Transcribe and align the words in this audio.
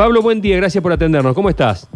Pablo, 0.00 0.22
buen 0.22 0.40
día, 0.40 0.56
gracias 0.56 0.80
por 0.80 0.94
atendernos. 0.94 1.34
¿Cómo 1.34 1.50
estás? 1.50 1.86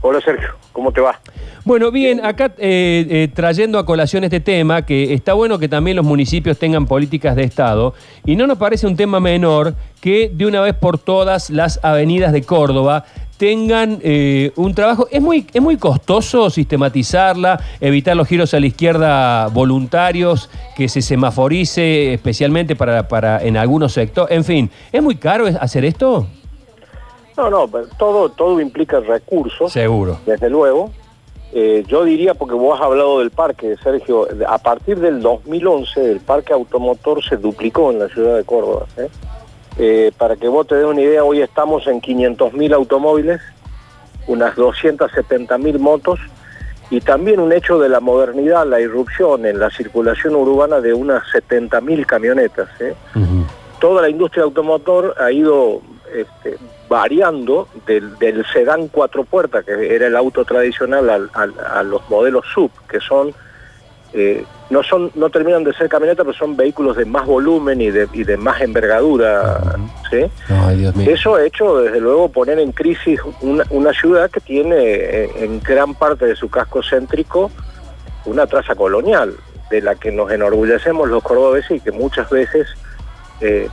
Hola 0.00 0.20
Sergio, 0.20 0.48
¿cómo 0.72 0.90
te 0.90 1.00
va? 1.00 1.20
Bueno, 1.64 1.92
bien, 1.92 2.24
acá 2.24 2.46
eh, 2.58 3.06
eh, 3.08 3.28
trayendo 3.32 3.78
a 3.78 3.86
colación 3.86 4.24
este 4.24 4.40
tema, 4.40 4.84
que 4.84 5.14
está 5.14 5.32
bueno 5.32 5.56
que 5.56 5.68
también 5.68 5.96
los 5.96 6.04
municipios 6.04 6.58
tengan 6.58 6.86
políticas 6.86 7.36
de 7.36 7.44
Estado, 7.44 7.94
y 8.24 8.34
no 8.34 8.48
nos 8.48 8.58
parece 8.58 8.88
un 8.88 8.96
tema 8.96 9.20
menor 9.20 9.76
que 10.00 10.28
de 10.28 10.44
una 10.44 10.60
vez 10.60 10.74
por 10.74 10.98
todas 10.98 11.48
las 11.48 11.78
avenidas 11.84 12.32
de 12.32 12.42
Córdoba 12.42 13.04
tengan 13.36 14.00
eh, 14.02 14.50
un 14.56 14.74
trabajo. 14.74 15.06
Es 15.12 15.22
muy, 15.22 15.46
es 15.54 15.62
muy 15.62 15.76
costoso 15.76 16.50
sistematizarla, 16.50 17.62
evitar 17.78 18.16
los 18.16 18.26
giros 18.26 18.54
a 18.54 18.58
la 18.58 18.66
izquierda 18.66 19.46
voluntarios, 19.50 20.50
que 20.76 20.88
se 20.88 21.00
semaforice 21.00 22.14
especialmente 22.14 22.74
para, 22.74 23.06
para 23.06 23.40
en 23.40 23.56
algunos 23.56 23.92
sectores. 23.92 24.36
En 24.36 24.42
fin, 24.42 24.68
¿es 24.90 25.00
muy 25.00 25.14
caro 25.14 25.46
hacer 25.46 25.84
esto? 25.84 26.26
No, 27.36 27.50
no, 27.50 27.68
todo, 27.98 28.30
todo 28.30 28.60
implica 28.60 29.00
recursos. 29.00 29.72
Seguro. 29.72 30.18
Desde 30.24 30.48
luego. 30.48 30.90
Eh, 31.52 31.84
yo 31.86 32.04
diría, 32.04 32.34
porque 32.34 32.54
vos 32.54 32.78
has 32.78 32.84
hablado 32.84 33.20
del 33.20 33.30
parque, 33.30 33.76
Sergio, 33.82 34.28
a 34.46 34.58
partir 34.58 34.98
del 34.98 35.22
2011 35.22 36.12
el 36.12 36.20
parque 36.20 36.52
automotor 36.52 37.24
se 37.24 37.36
duplicó 37.36 37.92
en 37.92 38.00
la 38.00 38.08
ciudad 38.08 38.36
de 38.36 38.44
Córdoba. 38.44 38.86
¿eh? 38.96 39.08
Eh, 39.78 40.12
para 40.18 40.36
que 40.36 40.48
vos 40.48 40.66
te 40.66 40.74
des 40.74 40.84
una 40.84 41.00
idea, 41.00 41.24
hoy 41.24 41.40
estamos 41.40 41.86
en 41.86 42.00
500.000 42.00 42.74
automóviles, 42.74 43.40
unas 44.26 44.56
270.000 44.56 45.78
motos 45.78 46.18
y 46.90 47.00
también 47.00 47.40
un 47.40 47.52
hecho 47.52 47.78
de 47.78 47.88
la 47.88 48.00
modernidad, 48.00 48.66
la 48.66 48.80
irrupción 48.80 49.46
en 49.46 49.58
la 49.58 49.70
circulación 49.70 50.34
urbana 50.34 50.80
de 50.80 50.94
unas 50.94 51.22
70.000 51.32 52.06
camionetas. 52.06 52.68
Toda 53.80 54.02
la 54.02 54.08
industria 54.08 54.44
automotor 54.44 55.14
ha 55.18 55.30
ido 55.30 55.80
este, 56.14 56.58
variando 56.88 57.68
del, 57.86 58.18
del, 58.18 58.44
sedán 58.52 58.88
cuatro 58.88 59.24
puertas, 59.24 59.64
que 59.64 59.94
era 59.94 60.06
el 60.06 60.16
auto 60.16 60.44
tradicional, 60.44 61.30
a 61.32 61.82
los 61.82 62.08
modelos 62.08 62.44
sub, 62.52 62.70
que 62.88 63.00
son, 63.00 63.32
eh, 64.12 64.44
no 64.70 64.82
son, 64.82 65.10
no 65.14 65.30
terminan 65.30 65.64
de 65.64 65.72
ser 65.74 65.88
camionetas, 65.88 66.24
pero 66.24 66.36
son 66.36 66.56
vehículos 66.56 66.96
de 66.96 67.04
más 67.04 67.26
volumen 67.26 67.80
y 67.80 67.90
de, 67.90 68.08
y 68.12 68.24
de 68.24 68.36
más 68.36 68.60
envergadura. 68.60 69.60
Eso 71.06 71.34
ha 71.34 71.44
hecho, 71.44 71.78
desde 71.78 72.00
luego, 72.00 72.28
poner 72.28 72.58
en 72.58 72.72
crisis 72.72 73.20
una, 73.40 73.64
una 73.70 73.92
ciudad 73.92 74.30
que 74.30 74.40
tiene 74.40 74.76
eh, 74.76 75.30
en 75.36 75.60
gran 75.60 75.94
parte 75.94 76.26
de 76.26 76.36
su 76.36 76.48
casco 76.48 76.82
céntrico 76.82 77.50
una 78.24 78.46
traza 78.46 78.74
colonial, 78.74 79.34
de 79.70 79.80
la 79.80 79.94
que 79.94 80.12
nos 80.12 80.30
enorgullecemos 80.30 81.08
los 81.08 81.22
cordobeses 81.22 81.78
y 81.78 81.80
que 81.80 81.92
muchas 81.92 82.28
veces 82.30 82.68
eh, 83.40 83.68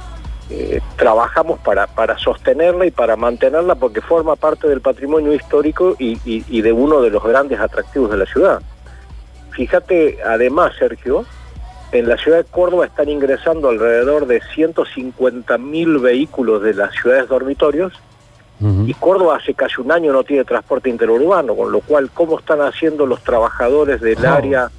eh, 0.50 0.82
trabajamos 0.98 1.60
para, 1.60 1.88
para 1.88 2.18
sostenerla 2.18 2.86
y 2.86 2.92
para 2.92 3.16
mantenerla 3.16 3.76
porque 3.76 4.02
forma 4.02 4.36
parte 4.36 4.68
del 4.68 4.82
patrimonio 4.82 5.34
histórico 5.34 5.96
y, 5.98 6.62
de 6.62 6.72
uno 6.72 7.02
de 7.02 7.10
los 7.10 7.24
grandes 7.24 7.60
atractivos 7.60 8.12
de 8.12 8.18
la 8.18 8.26
ciudad. 8.26 8.62
Fíjate, 9.52 10.20
además, 10.26 10.74
Sergio, 10.78 11.26
en 11.92 12.10
la 12.10 12.18
ciudad 12.18 12.40
de 12.40 12.44
Córdoba 12.44 12.86
están 12.86 13.08
ingresando 13.08 13.70
alrededor 13.70 14.28
de 14.28 14.42
150 14.54 15.58
mil 15.60 16.00
vehículos 16.00 16.62
de 16.62 16.74
las 16.74 16.92
ciudades 16.94 17.30
dormitorios 17.30 17.94
y 18.86 18.94
Córdoba 18.94 19.38
hace 19.42 19.54
casi 19.54 19.82
un 19.82 19.92
año 19.92 20.14
no 20.14 20.24
tiene 20.24 20.46
transporte 20.46 20.90
interurbano, 20.90 21.54
con 21.54 21.70
lo 21.70 21.82
cual, 21.82 22.10
¿cómo 22.14 22.40
están 22.40 22.62
haciendo 22.62 23.06
los 23.06 23.22
trabajadores 23.22 24.00
del 24.00 24.26
área 24.26 24.72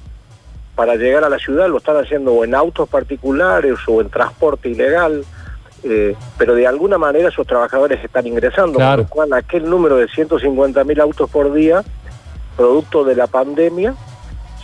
para 0.75 0.95
llegar 0.95 1.23
a 1.23 1.29
la 1.29 1.37
ciudad? 1.37 1.69
Lo 1.69 1.77
están 1.77 1.97
haciendo 1.97 2.33
o 2.33 2.43
en 2.43 2.55
autos 2.55 2.89
particulares 2.89 3.77
o 3.87 4.01
en 4.01 4.09
transporte 4.09 4.69
ilegal 4.69 5.23
eh, 5.87 6.15
pero 6.35 6.55
de 6.55 6.65
alguna 6.65 6.97
manera 6.97 7.29
esos 7.29 7.45
trabajadores 7.45 8.03
están 8.03 8.25
ingresando, 8.25 8.79
con 8.79 8.97
lo 8.97 9.07
cual 9.07 9.33
aquel 9.33 9.69
número 9.69 9.97
de 9.97 10.07
150.000 10.07 10.99
autos 10.99 11.29
por 11.29 11.53
día, 11.53 11.83
producto 12.57 13.03
de 13.03 13.15
la 13.15 13.27
pandemia, 13.27 13.93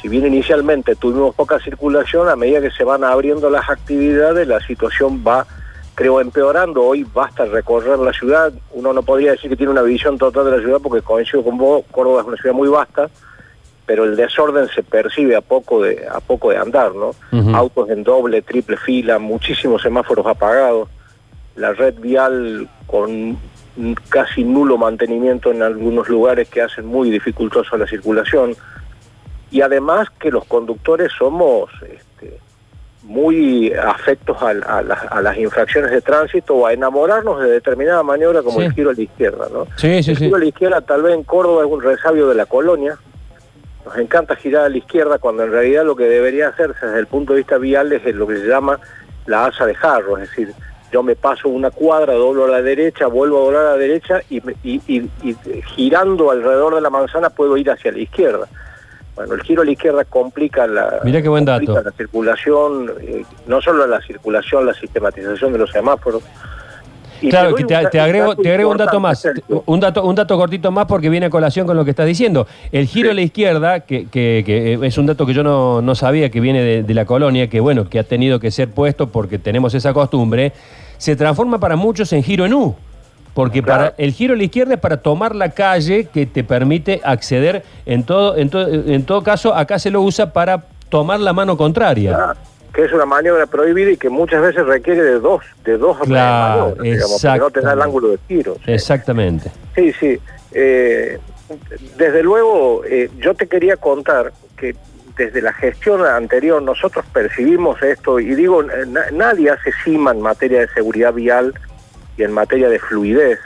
si 0.02 0.08
bien 0.08 0.26
inicialmente 0.26 0.96
tuvimos 0.96 1.36
poca 1.36 1.60
circulación, 1.60 2.28
a 2.28 2.36
medida 2.36 2.60
que 2.60 2.72
se 2.72 2.84
van 2.84 3.04
abriendo 3.04 3.52
las 3.52 3.70
actividades, 3.70 4.48
la 4.48 4.60
situación 4.62 5.24
va, 5.26 5.46
creo, 5.94 6.20
empeorando. 6.20 6.82
Hoy 6.82 7.06
basta 7.14 7.46
recorrer 7.46 8.00
la 8.00 8.14
ciudad, 8.14 8.52
uno 8.72 8.92
no 8.92 9.04
podría 9.04 9.32
decir 9.32 9.52
que 9.52 9.56
tiene 9.56 9.72
una 9.72 9.84
visión 9.84 10.18
total 10.18 10.46
de 10.46 10.58
la 10.58 10.64
ciudad, 10.64 10.80
porque 10.82 11.04
coincido 11.04 11.44
con 11.44 11.56
vos, 11.60 11.84
Córdoba 11.92 12.22
es 12.22 12.28
una 12.30 12.38
ciudad 12.38 12.56
muy 12.56 12.68
vasta, 12.68 13.12
pero 13.86 14.06
el 14.06 14.16
desorden 14.16 14.68
se 14.70 14.82
percibe 14.82 15.36
a 15.36 15.42
poco 15.42 15.84
de, 15.84 16.08
a 16.12 16.20
poco 16.20 16.50
de 16.50 16.58
andar, 16.58 16.96
¿no? 16.96 17.14
Autos 17.54 17.92
en 17.92 18.04
doble, 18.04 18.42
triple 18.42 18.78
fila, 18.78 19.20
muchísimos 19.20 19.84
semáforos 19.84 20.26
apagados 20.26 20.90
la 21.56 21.74
red 21.74 21.96
vial 21.96 22.70
con 22.88 23.38
casi 24.10 24.44
nulo 24.44 24.78
mantenimiento 24.78 25.52
en 25.52 25.64
algunos 25.64 26.10
lugares 26.10 26.50
que 26.50 26.62
hacen 26.62 26.86
muy 26.86 27.10
dificultosa 27.10 27.78
la 27.78 27.88
circulación 27.88 28.56
y 29.50 29.62
además 29.62 30.10
que 30.20 30.32
los 30.32 30.46
conductores 30.46 31.12
somos 31.18 31.70
este, 31.84 32.40
muy 33.04 33.74
afectos 33.74 34.38
a, 34.42 34.82
las 34.82 35.38
infracciones 35.38 35.92
de 35.92 36.02
tránsito 36.02 36.56
o 36.56 36.68
a 36.68 36.74
enamorarnos 36.74 37.42
de 37.42 37.50
determinada 37.50 38.04
maniobra 38.04 38.42
como 38.44 38.62
el 38.62 38.72
giro 38.74 38.92
a 38.92 38.94
la 38.94 39.02
izquierda. 39.02 39.48
¿no? 39.52 39.68
el 39.82 40.18
giro 40.18 40.36
a 40.36 40.40
la 40.40 40.46
izquierda 40.46 40.82
tal 40.82 41.02
vez 41.02 41.16
en 41.16 41.24
Córdoba 41.24 41.64
es 41.64 41.72
un 41.72 41.82
resabio 41.82 42.28
de 42.28 42.36
la 42.36 42.46
colonia. 42.46 42.98
Nos 43.86 43.98
encanta 43.98 44.36
girar 44.36 44.66
a 44.66 44.70
la 44.70 44.78
izquierda 44.78 45.18
cuando 45.18 45.44
en 45.44 45.52
realidad 45.52 45.84
lo 45.84 45.96
que 45.96 46.06
debería 46.06 46.50
hacerse 46.50 46.86
desde 46.86 47.00
el 47.00 47.08
punto 47.08 47.34
de 47.34 47.40
vista 47.40 47.58
vial 47.58 47.92
es 47.92 48.04
lo 48.16 48.28
que 48.28 48.38
se 48.38 48.48
llama 48.48 48.80
la 49.26 49.46
asa 49.46 49.66
de 49.66 49.76
jarro, 49.76 50.18
es 50.18 50.30
decir, 50.30 50.54
yo 50.92 51.04
me 51.04 51.16
paso 51.16 51.50
una 51.50 51.72
cuadra, 51.72 52.14
doblo 52.14 52.46
a 52.46 52.48
la 52.48 52.62
derecha, 52.62 53.08
vuelvo 53.08 53.38
a 53.38 53.46
doblar 53.46 53.66
a 53.66 53.70
la 53.72 53.78
derecha 53.78 54.22
y, 54.30 54.42
girando 55.76 56.32
alrededor 56.32 56.76
de 56.76 56.82
la 56.82 56.90
manzana 56.90 57.30
puedo 57.30 57.58
ir 57.58 57.72
hacia 57.72 57.92
la 57.92 58.00
izquierda. 58.00 58.48
Bueno, 59.16 59.34
el 59.34 59.42
giro 59.42 59.62
a 59.62 59.66
la 59.66 59.72
izquierda 59.72 60.06
complica 60.06 60.68
la, 60.68 61.00
Mira 61.04 61.22
qué 61.22 61.30
buen 61.30 61.46
dato. 61.46 61.82
la 61.82 61.92
circulación, 61.92 62.92
eh, 63.02 63.24
no 63.46 63.62
solo 63.62 63.86
la 63.86 64.02
circulación, 64.02 64.66
la 64.66 64.74
sistematización 64.74 65.52
de 65.54 65.60
los 65.60 65.72
semáforos, 65.72 66.24
claro, 67.30 67.54
te, 67.56 67.64
te, 67.64 68.00
agrego, 68.00 68.36
te 68.36 68.50
agrego 68.50 68.72
un 68.72 68.78
dato 68.78 69.00
más, 69.00 69.28
un 69.66 69.80
dato, 69.80 70.04
un 70.04 70.16
dato 70.16 70.38
cortito 70.38 70.72
más 70.72 70.86
porque 70.86 71.10
viene 71.10 71.28
a 71.28 71.30
colación 71.30 71.68
con 71.68 71.76
lo 71.76 71.86
que 71.86 71.92
estás 71.92 72.06
diciendo. 72.06 72.48
El 72.72 72.88
giro 72.88 73.12
a 73.12 73.14
la 73.14 73.22
izquierda, 73.22 73.82
que, 73.82 74.08
que, 74.08 74.80
es 74.82 74.98
un 74.98 75.06
dato 75.06 75.26
que 75.26 75.34
yo 75.34 75.44
no, 75.44 75.82
no 75.82 75.96
sabía 75.96 76.30
que 76.30 76.40
viene 76.40 76.84
de, 76.84 76.94
la 76.94 77.06
colonia, 77.06 77.50
que 77.50 77.60
bueno, 77.60 77.88
que 77.90 78.00
ha 78.00 78.04
tenido 78.04 78.40
que 78.40 78.52
ser 78.52 78.70
puesto 78.70 79.10
porque 79.10 79.40
tenemos 79.40 79.74
esa 79.74 79.94
costumbre, 79.94 80.54
se 80.98 81.16
transforma 81.16 81.60
para 81.60 81.76
muchos 81.76 82.12
en 82.14 82.24
giro 82.24 82.46
en 82.46 82.54
U. 82.54 82.76
Porque 83.34 83.64
para 83.64 83.94
el 83.98 84.12
giro 84.12 84.34
a 84.34 84.38
la 84.38 84.44
izquierda 84.44 84.74
es 84.74 84.80
para 84.80 84.98
tomar 84.98 85.36
la 85.36 85.50
calle 85.50 86.10
que 86.14 86.26
te 86.26 86.44
permite 86.44 87.00
acceder, 87.02 87.64
en 87.86 88.04
todo, 88.04 88.36
en 88.36 88.50
todo, 88.50 88.68
en 88.68 89.04
todo 89.06 89.24
caso, 89.24 89.56
acá 89.56 89.80
se 89.80 89.90
lo 89.90 90.02
usa 90.02 90.34
para 90.34 90.66
tomar 90.90 91.22
la 91.22 91.32
mano 91.32 91.56
contraria 91.56 92.36
que 92.74 92.86
es 92.86 92.94
una 92.94 93.06
maniobra 93.06 93.46
prohibida 93.48 93.92
y 93.92 93.98
que 93.98 94.10
muchas 94.10 94.42
veces 94.42 94.66
requiere 94.66 95.04
de 95.04 95.20
dos, 95.20 95.44
de 95.64 95.78
dos 95.78 95.98
claro, 96.00 96.76
digamos, 96.82 97.22
porque 97.22 97.40
no 97.40 97.50
te 97.50 97.62
da 97.62 97.74
el 97.74 97.82
ángulo 97.82 98.10
de 98.10 98.18
tiro. 98.20 98.56
Exactamente. 98.66 99.52
Sí, 99.76 99.94
sí. 100.00 100.20
Eh, 100.54 101.20
desde 101.98 102.24
luego, 102.24 102.84
eh, 102.86 103.10
yo 103.18 103.34
te 103.34 103.48
quería 103.48 103.78
contar 103.78 104.32
que 104.58 104.76
desde 105.18 105.42
la 105.42 105.54
gestión 105.54 106.06
anterior 106.06 106.62
nosotros 106.62 107.06
percibimos 107.14 107.82
esto, 107.82 108.20
y 108.20 108.34
digo, 108.36 108.64
nadie 109.12 109.50
hace 109.50 109.72
cima 109.84 110.12
en 110.12 110.22
materia 110.22 110.62
de 110.62 110.68
seguridad 110.70 111.14
vial 111.14 111.54
y 112.18 112.24
en 112.24 112.32
materia 112.32 112.70
de 112.70 112.80
fluidez, 112.80 113.40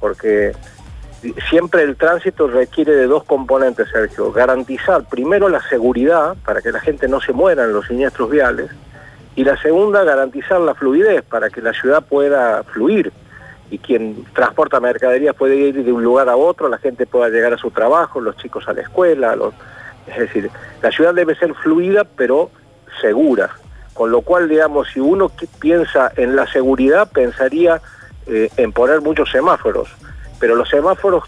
porque 0.00 0.52
siempre 1.48 1.82
el 1.82 1.96
tránsito 1.96 2.46
requiere 2.48 2.92
de 2.94 3.06
dos 3.06 3.24
componentes, 3.24 3.88
Sergio. 3.90 4.32
Garantizar 4.32 5.04
primero 5.04 5.48
la 5.48 5.60
seguridad 5.68 6.36
para 6.44 6.60
que 6.60 6.72
la 6.72 6.80
gente 6.80 7.08
no 7.08 7.20
se 7.20 7.32
muera 7.32 7.64
en 7.64 7.72
los 7.72 7.86
siniestros 7.86 8.30
viales 8.30 8.70
y 9.34 9.44
la 9.44 9.56
segunda, 9.60 10.04
garantizar 10.04 10.60
la 10.60 10.74
fluidez 10.74 11.22
para 11.22 11.50
que 11.50 11.60
la 11.60 11.72
ciudad 11.72 12.04
pueda 12.04 12.62
fluir 12.64 13.12
y 13.70 13.78
quien 13.78 14.24
transporta 14.32 14.80
mercaderías 14.80 15.34
puede 15.34 15.56
ir 15.56 15.84
de 15.84 15.92
un 15.92 16.02
lugar 16.02 16.28
a 16.28 16.36
otro, 16.36 16.68
la 16.68 16.78
gente 16.78 17.06
pueda 17.06 17.28
llegar 17.28 17.52
a 17.52 17.58
su 17.58 17.70
trabajo, 17.70 18.20
los 18.20 18.36
chicos 18.36 18.66
a 18.66 18.72
la 18.72 18.82
escuela. 18.82 19.36
Es 20.06 20.18
decir, 20.18 20.50
la 20.82 20.90
ciudad 20.90 21.14
debe 21.14 21.34
ser 21.34 21.54
fluida 21.54 22.04
pero 22.04 22.50
segura. 23.00 23.50
Con 23.92 24.10
lo 24.10 24.22
cual, 24.22 24.48
digamos, 24.48 24.88
si 24.88 25.00
uno 25.00 25.30
piensa 25.60 26.12
en 26.16 26.34
la 26.34 26.46
seguridad, 26.46 27.10
pensaría 27.10 27.80
eh, 28.26 28.48
en 28.56 28.72
poner 28.72 29.00
muchos 29.02 29.30
semáforos 29.30 29.88
pero 30.38 30.54
los 30.54 30.68
semáforos 30.68 31.24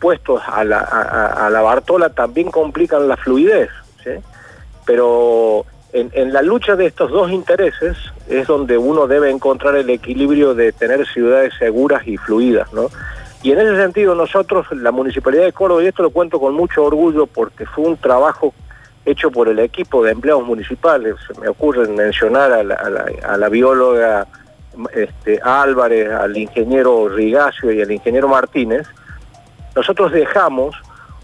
puestos 0.00 0.42
a 0.46 0.64
la, 0.64 0.78
a, 0.80 1.48
la 1.48 1.62
Bartola 1.62 2.10
también 2.10 2.50
complican 2.50 3.06
la 3.06 3.16
fluidez, 3.16 3.70
pero 4.84 5.64
en, 5.92 6.32
la 6.32 6.42
lucha 6.42 6.74
de 6.74 6.86
estos 6.86 7.10
dos 7.10 7.30
intereses 7.30 7.96
es 8.28 8.46
donde 8.46 8.78
uno 8.78 9.06
debe 9.06 9.30
encontrar 9.30 9.76
el 9.76 9.90
equilibrio 9.90 10.54
de 10.54 10.72
tener 10.72 11.06
ciudades 11.06 11.52
seguras 11.58 12.06
y 12.06 12.16
fluidas, 12.16 12.72
¿no? 12.72 12.88
Y 13.42 13.52
en 13.52 13.60
ese 13.60 13.76
sentido 13.76 14.14
nosotros, 14.14 14.66
la 14.72 14.90
Municipalidad 14.90 15.44
de 15.44 15.52
Córdoba, 15.52 15.82
y 15.82 15.86
esto 15.86 16.02
lo 16.02 16.10
cuento 16.10 16.40
con 16.40 16.54
mucho 16.54 16.84
orgullo 16.84 17.26
porque 17.26 17.66
fue 17.66 17.84
un 17.84 17.96
trabajo 17.96 18.54
hecho 19.04 19.30
por 19.30 19.48
el 19.48 19.58
equipo 19.58 20.02
de 20.04 20.12
empleados 20.12 20.44
municipales, 20.44 21.16
me 21.40 21.48
ocurre 21.48 21.88
mencionar 21.88 22.52
a 22.52 22.62
la, 22.62 22.76
a 23.24 23.36
la 23.36 23.48
bióloga 23.48 24.26
este, 24.94 25.40
Álvarez, 25.42 26.10
al 26.10 26.36
ingeniero 26.36 27.08
Rigacio 27.08 27.72
y 27.72 27.80
al 27.82 27.90
ingeniero 27.90 28.28
Martínez, 28.28 28.86
nosotros 29.74 30.12
dejamos 30.12 30.76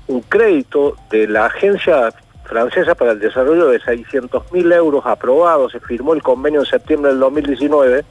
un 0.07 0.23
crédito 0.23 0.97
de 1.11 1.29
la 1.29 1.47
Agencia 1.47 2.13
Francesa 2.45 2.95
para 2.95 3.13
el 3.13 3.21
Desarrollo 3.21 3.69
de 3.69 3.81
600 3.81 4.53
mil 4.53 4.73
euros 4.73 5.05
aprobados, 5.05 5.73
se 5.73 5.81
firmó 5.81 6.15
el 6.15 6.23
convenio 6.23 6.61
en 6.61 6.67
septiembre 6.67 7.11
del 7.11 7.21
2019, 7.21 8.05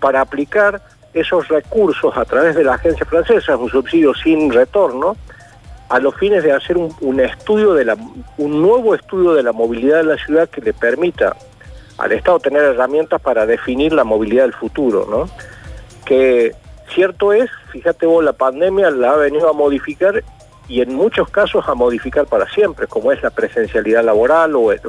para 0.00 0.20
aplicar 0.20 0.82
esos 1.14 1.48
recursos 1.48 2.16
a 2.16 2.24
través 2.24 2.56
de 2.56 2.64
la 2.64 2.74
agencia 2.74 3.06
francesa, 3.06 3.56
un 3.56 3.70
subsidio 3.70 4.14
sin 4.14 4.52
retorno, 4.52 5.16
a 5.88 5.98
los 6.00 6.14
fines 6.16 6.44
de 6.44 6.52
hacer 6.52 6.76
un, 6.76 7.20
estudio 7.20 7.72
de 7.72 7.96
un 8.36 8.60
nuevo 8.60 8.94
estudio 8.94 9.32
de 9.32 9.42
la 9.42 9.52
movilidad 9.52 9.98
de 9.98 10.04
la 10.04 10.16
ciudad 10.16 10.48
que 10.48 10.60
le 10.60 10.74
permita 10.74 11.34
al 11.98 12.12
Estado 12.12 12.38
tener 12.38 12.62
herramientas 12.62 13.20
para 13.20 13.44
definir 13.44 13.92
la 13.92 14.04
movilidad 14.04 14.44
del 14.44 14.54
futuro, 14.54 15.06
¿no? 15.10 15.28
Que 16.04 16.54
cierto 16.94 17.32
es, 17.32 17.50
fíjate 17.70 18.06
vos, 18.06 18.24
la 18.24 18.32
pandemia 18.32 18.90
la 18.90 19.12
ha 19.12 19.16
venido 19.16 19.48
a 19.50 19.52
modificar 19.52 20.22
y 20.68 20.80
en 20.80 20.94
muchos 20.94 21.28
casos 21.30 21.68
a 21.68 21.74
modificar 21.74 22.26
para 22.26 22.48
siempre, 22.50 22.86
como 22.86 23.10
es 23.10 23.22
la 23.22 23.30
presencialidad 23.30 24.04
laboral 24.04 24.54
o, 24.54 24.72
eh, 24.72 24.80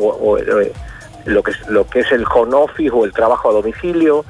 lo, 1.25 1.43
que, 1.43 1.51
lo 1.69 1.87
que 1.87 2.01
es 2.01 2.11
el 2.11 2.25
home 2.25 2.55
office 2.55 2.91
o 2.91 3.05
el 3.05 3.13
trabajo 3.13 3.49
a 3.49 3.53
domicilio, 3.53 4.25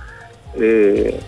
eh, 0.56 1.20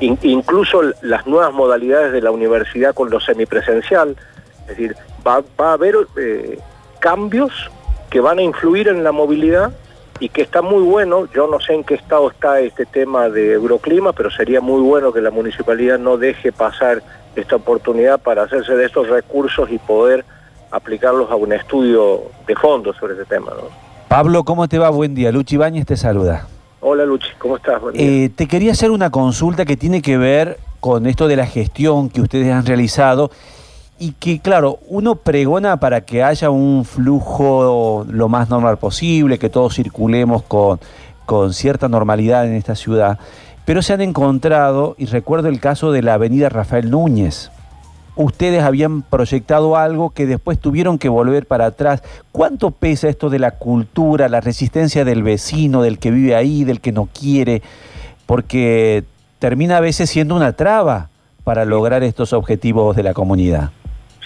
incluso 0.00 0.82
las 1.00 1.26
nuevas 1.26 1.52
modalidades 1.52 2.12
de 2.12 2.20
la 2.20 2.32
universidad 2.32 2.92
con 2.92 3.08
lo 3.08 3.20
semipresencial. 3.20 4.16
Es 4.62 4.66
decir, 4.66 4.96
va, 5.26 5.42
a 5.58 5.72
haber 5.72 5.94
eh, 6.16 6.58
cambios 6.98 7.52
que 8.10 8.20
van 8.20 8.40
a 8.40 8.42
influir 8.42 8.88
en 8.88 9.04
la 9.04 9.12
movilidad 9.12 9.72
y 10.22 10.28
que 10.28 10.42
está 10.42 10.62
muy 10.62 10.84
bueno, 10.84 11.26
yo 11.34 11.48
no 11.48 11.58
sé 11.58 11.74
en 11.74 11.82
qué 11.82 11.94
estado 11.94 12.30
está 12.30 12.60
este 12.60 12.86
tema 12.86 13.28
de 13.28 13.54
Euroclima, 13.54 14.12
pero 14.12 14.30
sería 14.30 14.60
muy 14.60 14.80
bueno 14.80 15.12
que 15.12 15.20
la 15.20 15.32
municipalidad 15.32 15.98
no 15.98 16.16
deje 16.16 16.52
pasar 16.52 17.02
esta 17.34 17.56
oportunidad 17.56 18.20
para 18.20 18.44
hacerse 18.44 18.76
de 18.76 18.84
estos 18.84 19.08
recursos 19.08 19.68
y 19.72 19.78
poder 19.78 20.24
aplicarlos 20.70 21.28
a 21.28 21.34
un 21.34 21.52
estudio 21.52 22.22
de 22.46 22.54
fondo 22.54 22.94
sobre 22.94 23.14
ese 23.14 23.24
tema. 23.24 23.50
Pablo, 24.06 24.44
¿cómo 24.44 24.68
te 24.68 24.78
va? 24.78 24.90
Buen 24.90 25.12
día. 25.12 25.32
Luchi 25.32 25.56
Bañez 25.56 25.86
te 25.86 25.96
saluda. 25.96 26.46
Hola 26.82 27.04
Luchi, 27.04 27.30
¿cómo 27.38 27.56
estás? 27.56 27.82
Eh, 27.94 28.30
te 28.32 28.46
quería 28.46 28.70
hacer 28.70 28.92
una 28.92 29.10
consulta 29.10 29.64
que 29.64 29.76
tiene 29.76 30.02
que 30.02 30.18
ver 30.18 30.60
con 30.78 31.06
esto 31.06 31.26
de 31.26 31.34
la 31.34 31.46
gestión 31.46 32.10
que 32.10 32.20
ustedes 32.20 32.52
han 32.52 32.64
realizado 32.64 33.32
y 34.02 34.14
que, 34.18 34.40
claro, 34.40 34.80
uno 34.88 35.14
pregona 35.14 35.76
para 35.76 36.00
que 36.00 36.24
haya 36.24 36.50
un 36.50 36.84
flujo 36.84 38.04
lo 38.10 38.28
más 38.28 38.48
normal 38.48 38.76
posible, 38.76 39.38
que 39.38 39.48
todos 39.48 39.76
circulemos 39.76 40.42
con, 40.42 40.80
con 41.24 41.52
cierta 41.52 41.88
normalidad 41.88 42.44
en 42.44 42.54
esta 42.54 42.74
ciudad, 42.74 43.20
pero 43.64 43.80
se 43.80 43.92
han 43.92 44.00
encontrado, 44.00 44.96
y 44.98 45.06
recuerdo 45.06 45.46
el 45.46 45.60
caso 45.60 45.92
de 45.92 46.02
la 46.02 46.14
avenida 46.14 46.48
Rafael 46.48 46.90
Núñez, 46.90 47.52
ustedes 48.16 48.64
habían 48.64 49.02
proyectado 49.02 49.76
algo 49.76 50.10
que 50.10 50.26
después 50.26 50.58
tuvieron 50.58 50.98
que 50.98 51.08
volver 51.08 51.46
para 51.46 51.66
atrás. 51.66 52.02
¿Cuánto 52.32 52.72
pesa 52.72 53.08
esto 53.08 53.30
de 53.30 53.38
la 53.38 53.52
cultura, 53.52 54.28
la 54.28 54.40
resistencia 54.40 55.04
del 55.04 55.22
vecino, 55.22 55.80
del 55.80 56.00
que 56.00 56.10
vive 56.10 56.34
ahí, 56.34 56.64
del 56.64 56.80
que 56.80 56.90
no 56.90 57.06
quiere? 57.06 57.62
Porque 58.26 59.04
termina 59.38 59.76
a 59.76 59.80
veces 59.80 60.10
siendo 60.10 60.34
una 60.34 60.54
traba 60.54 61.08
para 61.44 61.64
lograr 61.64 62.02
estos 62.02 62.32
objetivos 62.32 62.96
de 62.96 63.04
la 63.04 63.14
comunidad. 63.14 63.70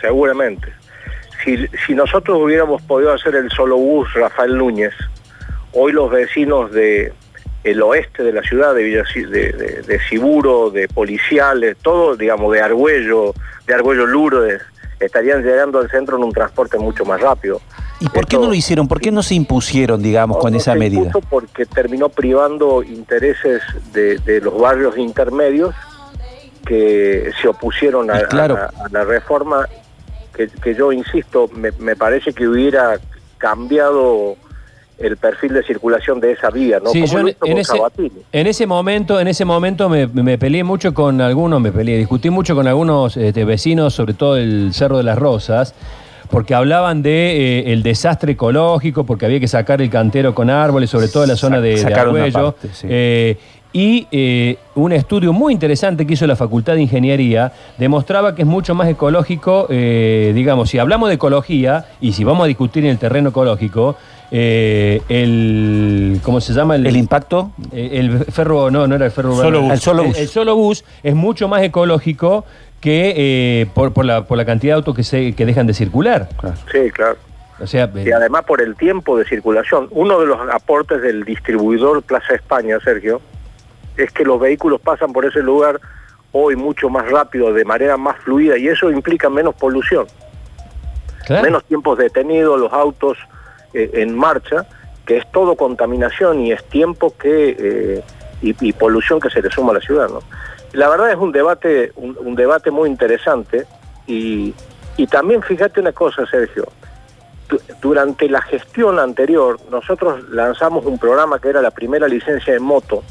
Seguramente. 0.00 0.72
Si, 1.86 1.94
nosotros 1.94 2.38
hubiéramos 2.42 2.82
podido 2.82 3.12
hacer 3.12 3.36
el 3.36 3.50
solo 3.50 3.76
bus 3.76 4.12
Rafael 4.14 4.56
Núñez, 4.56 4.94
hoy 5.72 5.92
los 5.92 6.10
vecinos 6.10 6.72
de 6.72 7.12
el 7.62 7.82
oeste 7.82 8.22
de 8.22 8.32
la 8.32 8.42
ciudad, 8.42 8.74
de, 8.74 8.82
de, 8.84 9.52
de, 9.52 9.82
de 9.82 10.00
Siburo, 10.08 10.70
de 10.70 10.88
Policiales, 10.88 11.76
todo, 11.82 12.16
digamos, 12.16 12.52
de 12.52 12.60
Argüello, 12.60 13.32
de 13.66 13.74
Argüello 13.74 14.06
Lourdes 14.06 14.62
estarían 15.00 15.42
llegando 15.42 15.78
al 15.78 15.90
centro 15.90 16.16
en 16.16 16.24
un 16.24 16.32
transporte 16.32 16.78
mucho 16.78 17.04
más 17.04 17.20
rápido. 17.20 17.60
¿Y 18.00 18.08
por 18.08 18.26
qué 18.26 18.36
no 18.36 18.46
lo 18.46 18.54
hicieron? 18.54 18.88
¿Por 18.88 19.00
qué 19.00 19.10
no 19.10 19.22
se 19.22 19.34
impusieron, 19.34 20.02
digamos, 20.02 20.38
con 20.38 20.54
esa 20.54 20.74
medida? 20.74 21.10
Porque 21.30 21.64
terminó 21.64 22.08
privando 22.08 22.82
intereses 22.82 23.62
de, 23.92 24.40
los 24.42 24.58
barrios 24.58 24.98
intermedios 24.98 25.74
que 26.66 27.30
se 27.40 27.48
opusieron 27.48 28.10
a, 28.10 28.22
la 28.90 29.04
reforma, 29.04 29.66
que, 30.36 30.48
que 30.48 30.74
yo 30.74 30.92
insisto, 30.92 31.48
me, 31.54 31.70
me, 31.78 31.96
parece 31.96 32.32
que 32.32 32.46
hubiera 32.46 32.98
cambiado 33.38 34.36
el 34.98 35.16
perfil 35.16 35.52
de 35.52 35.62
circulación 35.62 36.20
de 36.20 36.32
esa 36.32 36.50
vía, 36.50 36.78
¿no? 36.82 36.90
en, 36.94 37.04
ese, 37.04 37.36
en, 38.32 38.46
ese, 38.46 38.66
momento, 38.66 39.20
en 39.20 39.28
ese 39.28 39.44
momento 39.44 39.88
me, 39.88 40.06
me, 40.06 40.38
peleé 40.38 40.64
mucho 40.64 40.94
con 40.94 41.20
algunos, 41.20 41.60
me 41.60 41.70
peleé, 41.70 41.98
discutí 41.98 42.30
mucho 42.30 42.54
con 42.54 42.66
algunos 42.66 43.16
este, 43.16 43.44
vecinos, 43.44 43.94
sobre 43.94 44.14
todo 44.14 44.36
el 44.36 44.72
Cerro 44.72 44.96
de 44.96 45.02
las 45.02 45.18
Rosas, 45.18 45.74
porque 46.30 46.54
hablaban 46.54 47.02
de 47.02 47.60
eh, 47.60 47.72
el 47.72 47.82
desastre 47.82 48.32
ecológico, 48.32 49.04
porque 49.04 49.26
había 49.26 49.40
que 49.40 49.48
sacar 49.48 49.82
el 49.82 49.90
cantero 49.90 50.34
con 50.34 50.50
árboles, 50.50 50.90
sobre 50.90 51.08
todo 51.08 51.24
en 51.24 51.30
la 51.30 51.36
zona 51.36 51.60
de, 51.60 51.84
de 51.84 52.54
eh, 52.84 53.38
y 53.76 54.06
eh, 54.10 54.58
un 54.74 54.92
estudio 54.92 55.32
muy 55.32 55.52
interesante 55.52 56.06
que 56.06 56.14
hizo 56.14 56.26
la 56.26 56.36
Facultad 56.36 56.74
de 56.74 56.82
Ingeniería 56.82 57.52
demostraba 57.76 58.34
que 58.34 58.42
es 58.42 58.48
mucho 58.48 58.74
más 58.74 58.88
ecológico, 58.88 59.66
digamos, 59.68 60.70
si 60.70 60.78
hablamos 60.78 61.08
de 61.08 61.16
ecología 61.16 61.86
y 62.00 62.12
si 62.12 62.24
vamos 62.24 62.44
a 62.44 62.46
discutir 62.46 62.84
en 62.84 62.90
el 62.92 62.98
terreno 62.98 63.30
ecológico, 63.30 63.96
eh, 64.30 65.02
el 65.08 66.20
¿cómo 66.22 66.40
se 66.40 66.52
llama? 66.52 66.76
El, 66.76 66.96
impacto. 66.96 67.52
Eh, 67.72 67.90
el 67.94 68.24
ferro, 68.24 68.70
no, 68.70 68.86
no 68.86 68.96
era 68.96 69.06
el 69.06 69.12
ferro 69.12 69.36
solo 69.36 69.62
bus. 69.62 69.72
El, 69.72 69.78
solo 69.78 70.04
bus. 70.04 70.18
El, 70.18 70.28
solo 70.28 70.56
bus 70.56 70.84
es 71.02 71.14
mucho 71.14 71.48
más 71.48 71.62
ecológico 71.62 72.44
que 72.80 73.14
eh, 73.16 73.66
por, 73.72 74.04
la, 74.04 74.24
por 74.24 74.36
la 74.36 74.44
cantidad 74.44 74.74
de 74.74 74.76
autos 74.76 74.94
que, 74.96 75.04
se, 75.04 75.34
que 75.34 75.46
dejan 75.46 75.66
de 75.66 75.74
circular. 75.74 76.28
Sí, 76.72 76.90
claro. 76.90 77.16
O 77.58 77.66
sea, 77.66 77.90
y 77.94 78.10
además 78.10 78.44
por 78.44 78.60
el 78.60 78.76
tiempo 78.76 79.16
de 79.16 79.24
circulación. 79.24 79.88
Uno 79.90 80.20
de 80.20 80.26
los 80.26 80.38
aportes 80.52 81.00
del 81.00 81.24
distribuidor 81.24 82.02
Plaza 82.02 82.34
España, 82.34 82.78
Sergio, 82.84 83.22
es 83.96 84.10
que 84.12 84.24
los 84.24 84.40
vehículos 84.40 84.80
pasan 84.80 85.12
por 85.12 85.24
ese 85.24 85.40
lugar 85.40 85.80
hoy 86.32 86.56
mucho 86.56 86.90
más 86.90 87.10
rápido, 87.10 87.52
de 87.52 87.64
manera 87.64 87.96
más 87.96 88.18
fluida, 88.18 88.58
y 88.58 88.68
eso 88.68 88.90
implica 88.90 89.30
menos 89.30 89.54
polución. 89.54 90.06
Menos 91.28 91.64
tiempos 91.64 91.98
detenidos, 91.98 92.60
los 92.60 92.72
autos 92.72 93.18
eh, 93.74 93.90
en 93.94 94.16
marcha, 94.16 94.64
que 95.04 95.16
es 95.16 95.30
todo 95.32 95.56
contaminación 95.56 96.40
y 96.40 96.52
es 96.52 96.62
tiempo 96.64 97.14
que 97.16 97.56
eh, 97.58 98.04
y, 98.42 98.72
polución 98.72 99.18
que 99.18 99.30
se 99.30 99.42
le 99.42 99.50
suma 99.50 99.72
a 99.72 99.74
la 99.74 99.80
ciudad. 99.80 100.08
¿no? 100.08 100.20
La 100.72 100.88
verdad 100.88 101.10
es 101.10 101.16
un 101.16 101.32
debate, 101.32 101.92
un, 101.96 102.34
debate 102.36 102.70
muy 102.70 102.88
interesante 102.88 103.66
y, 104.06 104.54
y 104.96 105.06
también 105.06 105.42
fíjate 105.42 105.80
una 105.80 105.92
cosa, 105.92 106.26
Sergio, 106.26 106.68
durante 107.80 108.28
la 108.28 108.42
gestión 108.42 108.98
anterior 108.98 109.58
nosotros 109.70 110.28
lanzamos 110.30 110.84
un 110.84 110.98
programa 110.98 111.40
que 111.40 111.48
era 111.48 111.62
la 111.62 111.70
primera 111.70 112.08
licencia 112.08 112.52
de 112.52 112.60
moto, 112.60 113.02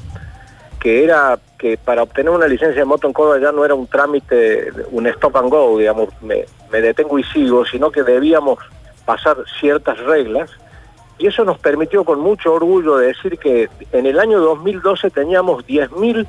que 0.85 1.03
era 1.03 1.39
que 1.57 1.77
para 1.77 2.03
obtener 2.03 2.29
una 2.29 2.45
licencia 2.45 2.81
de 2.81 2.85
moto 2.85 3.07
en 3.07 3.13
Córdoba 3.13 3.39
ya 3.39 3.51
no 3.51 3.65
era 3.65 3.73
un 3.73 3.87
trámite, 3.87 4.71
un 4.91 5.07
stop 5.07 5.35
and 5.37 5.49
go, 5.49 5.79
digamos, 5.79 6.09
me, 6.21 6.45
me 6.71 6.79
detengo 6.79 7.17
y 7.17 7.23
sigo, 7.23 7.65
sino 7.65 7.89
que 7.89 8.03
debíamos 8.03 8.59
pasar 9.03 9.35
ciertas 9.59 9.97
reglas 10.01 10.51
y 11.17 11.25
eso 11.25 11.43
nos 11.43 11.57
permitió 11.57 12.03
con 12.03 12.19
mucho 12.19 12.53
orgullo 12.53 12.97
decir 12.97 13.39
que 13.39 13.67
en 13.93 14.05
el 14.05 14.19
año 14.19 14.39
2012 14.39 15.09
teníamos 15.09 15.65
10.000, 15.65 16.27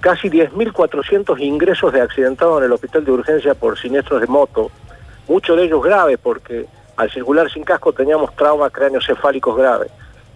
casi 0.00 0.28
10.400 0.28 1.40
ingresos 1.40 1.90
de 1.94 2.02
accidentados 2.02 2.58
en 2.58 2.64
el 2.66 2.72
hospital 2.72 3.06
de 3.06 3.12
urgencia 3.12 3.54
por 3.54 3.78
siniestros 3.78 4.20
de 4.20 4.26
moto, 4.26 4.70
muchos 5.26 5.56
de 5.56 5.64
ellos 5.64 5.82
graves 5.82 6.18
porque 6.22 6.66
al 6.96 7.10
circular 7.10 7.50
sin 7.50 7.64
casco 7.64 7.94
teníamos 7.94 8.36
traumas 8.36 8.70
cráneocefálicos 8.72 9.56
graves. 9.56 9.90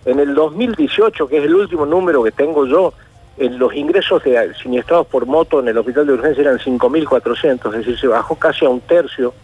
En 0.06 0.18
el 0.18 0.34
2018, 0.34 1.28
que 1.28 1.36
es 1.36 1.44
el 1.44 1.54
último 1.54 1.84
número 1.84 2.24
que 2.24 2.32
tengo 2.32 2.64
yo, 2.64 2.94
los 3.38 3.74
ingresos 3.74 4.22
de 4.24 4.52
siniestrados 4.54 5.06
por 5.06 5.26
moto 5.26 5.60
en 5.60 5.68
el 5.68 5.78
hospital 5.78 6.06
de 6.06 6.12
urgencia 6.14 6.42
eran 6.42 6.58
5.400, 6.58 7.66
es 7.66 7.78
decir, 7.78 7.98
se 7.98 8.08
bajó 8.08 8.36
casi 8.36 8.64
a 8.64 8.68
un 8.68 8.80
tercio 8.80 9.34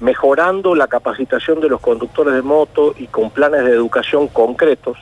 mejorando 0.00 0.74
la 0.74 0.88
capacitación 0.88 1.60
de 1.60 1.68
los 1.68 1.80
conductores 1.80 2.34
de 2.34 2.42
moto 2.42 2.94
y 2.98 3.06
con 3.06 3.30
planes 3.30 3.64
de 3.64 3.70
educación 3.70 4.28
concretos. 4.28 4.98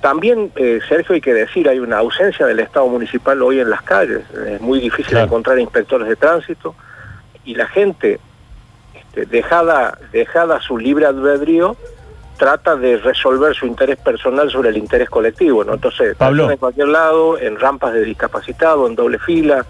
También, 0.00 0.52
eh, 0.56 0.80
Sergio, 0.86 1.14
hay 1.14 1.20
que 1.20 1.32
decir, 1.32 1.68
hay 1.68 1.78
una 1.78 1.98
ausencia 1.98 2.46
del 2.46 2.60
Estado 2.60 2.86
municipal 2.86 3.40
hoy 3.42 3.60
en 3.60 3.70
las 3.70 3.82
calles. 3.82 4.22
Es 4.46 4.60
muy 4.60 4.80
difícil 4.80 5.16
encontrar 5.16 5.58
inspectores 5.58 6.08
de 6.08 6.16
tránsito 6.16 6.74
y 7.44 7.54
la 7.54 7.66
gente, 7.66 8.20
este, 8.94 9.26
dejada, 9.26 9.98
dejada 10.12 10.60
su 10.60 10.78
libre 10.78 11.06
albedrío, 11.06 11.76
trata 12.36 12.76
de 12.76 12.96
resolver 12.98 13.54
su 13.54 13.66
interés 13.66 13.96
personal 13.98 14.50
sobre 14.50 14.70
el 14.70 14.76
interés 14.76 15.08
colectivo. 15.08 15.64
¿no? 15.64 15.74
Entonces, 15.74 16.16
Pablo. 16.16 16.50
en 16.50 16.56
cualquier 16.56 16.88
lado, 16.88 17.38
en 17.38 17.58
rampas 17.58 17.92
de 17.94 18.04
discapacitado, 18.04 18.86
en 18.86 18.94
doble 18.94 19.18
fila, 19.18 19.64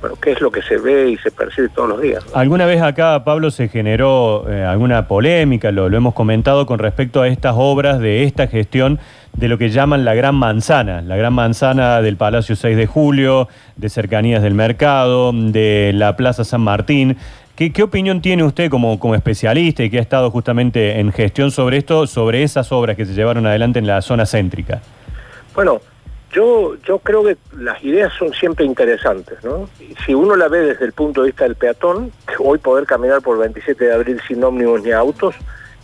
bueno, 0.00 0.16
qué 0.20 0.32
es 0.32 0.40
lo 0.40 0.50
que 0.50 0.62
se 0.62 0.76
ve 0.78 1.10
y 1.10 1.16
se 1.18 1.30
percibe 1.30 1.68
todos 1.70 1.88
los 1.88 2.00
días. 2.00 2.24
¿Alguna 2.34 2.66
vez 2.66 2.82
acá, 2.82 3.24
Pablo, 3.24 3.50
se 3.50 3.68
generó 3.68 4.46
alguna 4.46 5.08
polémica, 5.08 5.70
lo, 5.72 5.88
lo 5.88 5.96
hemos 5.96 6.14
comentado 6.14 6.66
con 6.66 6.78
respecto 6.78 7.22
a 7.22 7.28
estas 7.28 7.54
obras 7.56 7.98
de 7.98 8.24
esta 8.24 8.46
gestión 8.46 8.98
de 9.36 9.48
lo 9.48 9.58
que 9.58 9.68
llaman 9.68 10.04
la 10.04 10.14
Gran 10.14 10.34
Manzana, 10.34 11.02
la 11.02 11.16
Gran 11.16 11.34
Manzana 11.34 12.00
del 12.00 12.16
Palacio 12.16 12.56
6 12.56 12.76
de 12.76 12.86
Julio, 12.86 13.48
de 13.76 13.88
cercanías 13.88 14.42
del 14.42 14.54
mercado, 14.54 15.32
de 15.32 15.92
la 15.94 16.16
Plaza 16.16 16.44
San 16.44 16.62
Martín. 16.62 17.16
¿Qué, 17.56 17.82
opinión 17.82 18.20
tiene 18.20 18.44
usted 18.44 18.68
como, 18.70 18.98
como 18.98 19.14
especialista 19.14 19.82
y 19.82 19.88
que 19.88 19.96
ha 19.96 20.02
estado 20.02 20.30
justamente 20.30 21.00
en 21.00 21.10
gestión 21.10 21.50
sobre 21.50 21.78
esto, 21.78 22.06
sobre 22.06 22.42
esas 22.42 22.70
obras 22.70 22.96
que 22.96 23.06
se 23.06 23.14
llevaron 23.14 23.46
adelante 23.46 23.78
en 23.78 23.86
la 23.86 24.02
zona 24.02 24.26
céntrica? 24.26 24.82
Bueno, 25.54 25.80
yo, 26.32 26.74
yo 26.86 26.98
creo 26.98 27.24
que 27.24 27.38
las 27.56 27.82
ideas 27.82 28.12
son 28.18 28.30
siempre 28.34 28.66
interesantes, 28.66 29.42
¿no? 29.42 29.70
Si 30.04 30.14
uno 30.14 30.36
la 30.36 30.48
ve 30.48 30.58
desde 30.58 30.84
el 30.84 30.92
punto 30.92 31.22
de 31.22 31.28
vista 31.28 31.44
del 31.44 31.54
peatón, 31.54 32.12
hoy 32.40 32.58
poder 32.58 32.84
caminar 32.84 33.22
por 33.22 33.38
27 33.38 33.86
de 33.86 33.94
abril 33.94 34.20
sin 34.28 34.44
ómnibus 34.44 34.82
ni 34.82 34.90
autos, 34.90 35.34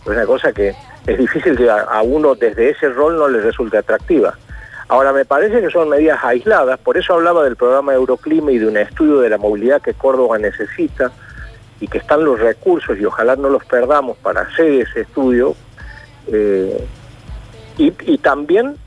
es 0.01 0.07
una 0.07 0.27
cosa 0.27 0.53
que 0.53 0.75
es 1.07 1.17
difícil 1.17 1.57
que 1.57 1.67
a, 1.71 2.03
uno 2.03 2.35
desde 2.35 2.69
ese 2.69 2.89
rol 2.89 3.17
no 3.17 3.27
le 3.27 3.41
resulte 3.41 3.79
atractiva. 3.79 4.37
Ahora, 4.89 5.11
me 5.11 5.25
parece 5.25 5.59
que 5.59 5.71
son 5.71 5.89
medidas 5.89 6.23
aisladas, 6.23 6.77
por 6.81 6.97
eso 6.97 7.15
hablaba 7.15 7.43
del 7.43 7.55
programa 7.55 7.95
Euroclima 7.95 8.51
y 8.51 8.59
de 8.59 8.67
un 8.67 8.77
estudio 8.77 9.21
de 9.21 9.29
la 9.29 9.39
movilidad 9.39 9.81
que 9.81 9.95
Córdoba 9.95 10.37
necesita 10.37 11.11
y 11.83 11.87
que 11.89 11.97
están 11.97 12.23
los 12.23 12.39
recursos 12.39 12.97
y 12.97 13.03
ojalá 13.03 13.35
no 13.35 13.49
los 13.49 13.65
perdamos 13.65 14.15
para 14.19 14.43
hacer 14.43 14.67
ese 14.71 15.01
estudio. 15.01 15.53
Eh, 16.27 16.87
y, 17.77 18.17
también, 18.19 18.77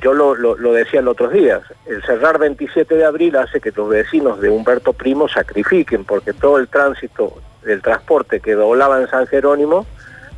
yo 0.00 0.14
lo, 0.14 0.34
lo, 0.34 0.72
decía 0.72 1.00
en 1.00 1.08
otros 1.08 1.34
días, 1.34 1.60
el 1.84 2.02
cerrar 2.02 2.38
27 2.38 2.94
de 2.94 3.04
abril 3.04 3.36
hace 3.36 3.60
que 3.60 3.72
los 3.76 3.90
vecinos 3.90 4.40
de 4.40 4.48
Humberto 4.48 4.94
Primo 4.94 5.28
sacrifiquen, 5.28 6.06
porque 6.06 6.32
todo 6.32 6.56
el 6.56 6.68
tránsito 6.68 7.42
del 7.62 7.82
transporte 7.82 8.40
que 8.40 8.54
doblaba 8.54 9.02
en 9.02 9.08
San 9.08 9.26
Jerónimo 9.26 9.84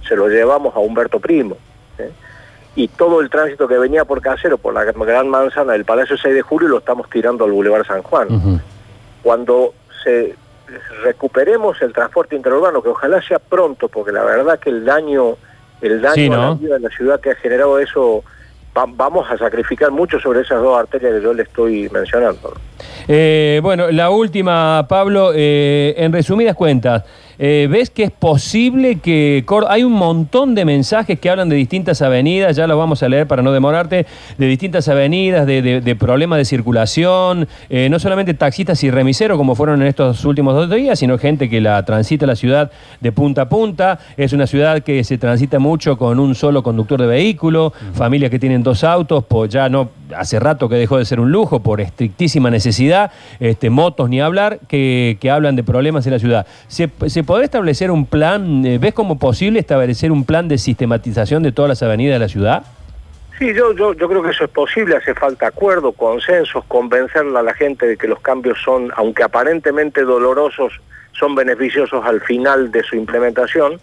se 0.09 0.17
lo 0.17 0.27
llevamos 0.27 0.75
a 0.75 0.81
Humberto 0.81 1.21
Primo. 1.21 1.57
¿eh? 1.99 2.11
Y 2.75 2.89
todo 2.89 3.21
el 3.21 3.31
tránsito 3.31 3.69
que 3.69 3.79
venía 3.79 4.05
por 4.05 4.21
Casero, 4.21 4.59
por 4.59 4.75
la 4.75 4.83
Gran 4.83 5.29
Manzana 5.29 5.75
del 5.75 5.85
Palacio 5.85 6.17
6 6.17 6.35
de 6.35 6.43
Julio, 6.43 6.67
lo 6.67 6.79
estamos 6.79 7.09
tirando 7.09 7.45
al 7.45 7.53
Boulevard 7.53 7.87
San 7.87 8.03
Juan. 8.03 8.61
Cuando 9.23 9.75
se 10.03 10.35
recuperemos 11.03 11.81
el 11.83 11.93
transporte 11.93 12.37
interurbano, 12.37 12.83
que 12.83 12.89
ojalá 12.89 13.21
sea 13.23 13.39
pronto, 13.39 13.89
porque 13.89 14.13
la 14.13 14.25
verdad 14.25 14.59
que 14.59 14.71
el 14.71 14.85
daño, 14.85 15.37
el 15.81 16.01
daño 16.01 16.35
a 16.35 16.37
la 16.37 16.55
vida 16.55 16.75
de 16.75 16.81
la 16.81 16.91
ciudad 16.91 17.21
que 17.21 17.31
ha 17.31 17.35
generado 17.35 17.79
eso, 17.79 18.23
vamos 18.73 19.31
a 19.31 19.37
sacrificar 19.37 19.91
mucho 19.91 20.21
sobre 20.21 20.41
esas 20.41 20.63
dos 20.63 20.79
arterias 20.79 21.15
que 21.15 21.23
yo 21.23 21.35
le 21.35 21.43
estoy 21.43 21.89
mencionando. 21.91 22.55
Eh, 23.09 23.61
bueno, 23.63 23.91
la 23.91 24.11
última, 24.11 24.87
Pablo, 24.89 25.33
eh, 25.35 25.95
en 25.97 26.13
resumidas 26.13 26.55
cuentas, 26.55 27.05
eh, 27.43 27.69
¿Ves 27.71 27.89
que 27.89 28.05
es 28.05 28.11
posible 28.11 28.97
que... 28.97 29.43
Hay 29.69 29.83
un 29.83 29.95
montón 29.95 30.55
de 30.55 30.67
mensajes 30.67 31.19
que 31.19 31.31
hablan 31.31 31.49
de 31.49 31.57
distintas 31.57 32.03
avenidas, 32.03 32.55
ya 32.55 32.67
los 32.67 32.77
vamos 32.77 33.03
a 33.03 33.09
leer 33.09 33.27
para 33.27 33.41
no 33.41 33.51
demorarte, 33.51 34.05
de 34.37 34.47
distintas 34.47 34.89
avenidas, 34.89 35.47
de, 35.47 35.97
problemas 35.99 36.39
de 36.39 36.45
circulación, 36.45 37.49
eh, 37.71 37.89
no 37.89 37.99
solamente 37.99 38.35
taxistas 38.35 38.85
y 38.85 38.91
remiseros 38.91 39.39
como 39.39 39.55
fueron 39.55 39.81
en 39.81 39.89
estos 39.89 40.23
últimos 40.27 40.55
dos 40.55 40.71
días, 40.71 40.99
sino 40.99 41.17
gente 41.17 41.49
que 41.49 41.63
la 41.63 41.83
transita 41.87 42.27
la 42.27 42.37
ciudad 42.37 42.71
de 43.01 43.11
punta 43.11 43.43
a 43.43 43.49
punta. 43.49 43.99
Es 44.19 44.35
una 44.35 44.47
ciudad 44.47 44.83
que 44.83 45.03
se 45.03 45.17
transita 45.17 45.59
mucho 45.59 45.97
con 45.97 46.21
un 46.21 46.35
solo 46.35 46.63
conductor 46.63 47.01
de 47.01 47.07
vehículo, 47.07 47.73
familias 47.95 48.31
que 48.31 48.39
tienen 48.39 48.63
dos 48.63 48.85
autos, 48.85 49.25
pues 49.27 49.51
ya 49.51 49.71
no, 49.71 49.89
hace 50.15 50.39
rato 50.39 50.69
que 50.69 50.75
dejó 50.77 50.99
de 50.99 51.05
ser 51.05 51.21
un 51.21 51.33
lujo 51.33 51.61
por 51.61 51.81
estrictísima 51.81 52.51
necesidad, 52.51 53.11
este, 53.39 53.71
motos 53.71 54.11
ni 54.11 54.21
hablar, 54.21 54.61
que, 54.69 55.19
hablan 55.31 55.55
de 55.55 55.63
problemas 55.63 56.05
en 56.07 56.13
la 56.13 56.19
ciudad. 56.19 56.47
¿Se, 56.67 56.91
se 57.07 57.23
¿Podés 57.31 57.45
establecer 57.45 57.93
un 57.93 58.07
plan, 58.07 58.67
eh, 58.67 58.79
ves 58.79 58.93
como 58.93 59.17
posible 59.17 59.61
establecer 59.61 60.11
un 60.11 60.25
plan 60.25 60.49
de 60.49 60.59
sistematización 60.59 61.45
de 61.45 61.53
todas 61.53 61.69
las 61.69 61.81
avenidas 61.81 62.17
de 62.17 62.19
la 62.19 62.29
ciudad? 62.29 62.65
Sí, 63.39 63.55
yo, 63.55 63.73
yo, 63.73 63.93
yo 63.93 64.09
creo 64.09 64.21
que 64.21 64.31
eso 64.31 64.47
es 64.47 64.51
posible, 64.51 64.97
hace 64.97 65.15
falta 65.15 65.47
acuerdo, 65.47 65.93
consensos, 65.93 66.65
convencerla 66.65 67.39
a 67.39 67.43
la 67.45 67.55
gente 67.55 67.87
de 67.87 67.97
que 67.97 68.09
los 68.09 68.19
cambios 68.19 68.59
son, 68.65 68.91
aunque 68.97 69.23
aparentemente 69.23 70.03
dolorosos, 70.03 70.73
son 71.13 71.37
beneficiosos 71.37 72.05
al 72.05 72.21
final 72.21 72.73
de 72.73 72.83
su 72.83 72.97
implementación. 72.97 73.81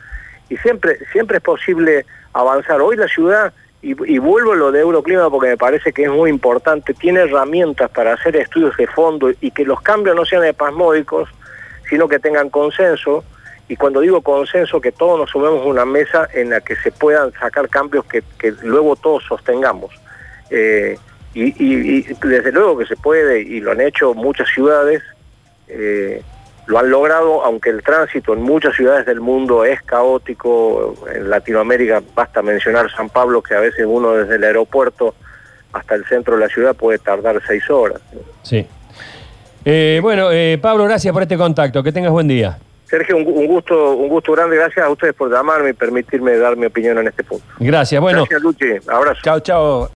Y 0.50 0.58
siempre, 0.58 0.98
siempre 1.14 1.38
es 1.38 1.44
posible 1.44 2.06
avanzar. 2.34 2.82
Hoy 2.82 2.98
la 2.98 3.08
ciudad, 3.08 3.54
y, 3.82 3.92
y 4.14 4.18
vuelvo 4.18 4.52
a 4.52 4.56
lo 4.58 4.74
de 4.74 4.82
Euroclima 4.82 5.30
porque 5.30 5.52
me 5.52 5.58
parece 5.58 5.94
que 5.94 6.04
es 6.04 6.12
muy 6.12 6.30
importante, 6.30 6.94
tiene 6.94 7.22
herramientas 7.22 7.90
para 7.92 8.12
hacer 8.12 8.36
estudios 8.36 8.76
de 8.76 8.88
fondo 8.88 9.32
y 9.40 9.52
que 9.52 9.64
los 9.64 9.80
cambios 9.80 10.18
no 10.18 10.26
sean 10.26 10.44
espasmódicos, 10.44 11.30
sino 11.90 12.10
que 12.10 12.20
tengan 12.20 12.50
consenso 12.50 13.24
y 13.70 13.76
cuando 13.76 14.00
digo 14.00 14.22
consenso, 14.22 14.80
que 14.80 14.92
todos 14.92 15.20
nos 15.20 15.30
sumemos 15.30 15.62
a 15.62 15.66
una 15.66 15.86
mesa 15.86 16.28
en 16.34 16.52
la 16.52 16.62
que 16.62 16.76
se 16.78 16.92
puedan 16.92 17.34
sacar 17.34 17.68
cambios 17.68 18.06
que, 18.06 18.24
luego 18.64 18.96
todos 18.96 19.24
sostengamos. 19.28 19.94
Eh, 20.50 20.98
y, 21.34 22.02
desde 22.02 22.52
luego 22.52 22.78
que 22.80 22.86
se 22.86 22.96
puede, 22.96 23.42
y 23.42 23.60
lo 23.60 23.72
han 23.72 23.82
hecho 23.82 24.14
muchas 24.14 24.48
ciudades, 24.50 25.04
eh, 25.68 26.24
lo 26.66 26.80
han 26.80 26.90
logrado, 26.90 27.44
aunque 27.44 27.70
el 27.70 27.84
tránsito 27.84 28.34
en 28.34 28.42
muchas 28.42 28.74
ciudades 28.76 29.06
del 29.06 29.20
mundo 29.20 29.66
es 29.66 29.82
caótico, 29.84 30.96
en 31.14 31.30
Latinoamérica 31.30 32.02
basta 32.16 32.42
mencionar 32.42 32.90
San 32.90 33.10
Pablo, 33.10 33.44
que 33.44 33.54
a 33.54 33.60
veces 33.60 33.86
uno 33.86 34.14
desde 34.14 34.38
el 34.38 34.44
aeropuerto 34.46 35.14
hasta 35.74 35.96
el 35.96 36.06
centro 36.06 36.36
de 36.36 36.42
la 36.42 36.48
ciudad 36.48 36.76
puede 36.76 37.00
tardar 37.00 37.42
seis 37.46 37.70
horas. 37.70 38.02
Sí. 38.44 38.66
Eh, 39.66 40.00
bueno, 40.02 40.30
Pablo, 40.62 40.86
gracias 40.86 41.14
por 41.14 41.22
este 41.22 41.38
contacto, 41.38 41.84
que 41.84 41.92
tengas 41.92 42.12
buen 42.12 42.30
día. 42.30 42.58
Sergio, 42.88 43.18
un, 43.18 43.48
gusto, 43.48 43.92
un 43.92 44.08
gusto 44.08 44.32
grande. 44.32 44.56
Gracias 44.56 44.86
a 44.86 44.90
ustedes 44.90 45.14
por 45.14 45.32
llamarme 45.32 45.70
y 45.70 45.74
permitirme 45.74 46.38
dar 46.38 46.56
mi 46.56 46.66
opinión 46.66 46.98
en 46.98 47.08
este 47.08 47.24
punto. 47.24 47.46
Gracias. 47.60 48.02
Bueno. 48.02 48.20
Gracias, 48.20 48.42
Luchi. 48.42 48.66
Abrazo. 48.88 49.22
Chao, 49.24 49.40
chao. 49.42 49.86